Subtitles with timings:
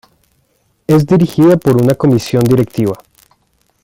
[0.87, 2.95] Es dirigida por una Comisión Directiva.